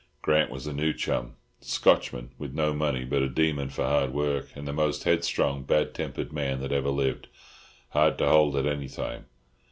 [0.23, 4.49] Grant was a new chum Scotchman with no money, but a demon for hard work,
[4.55, 9.27] and the most headstrong, bad tempered man that ever lived—hard to hold at any time.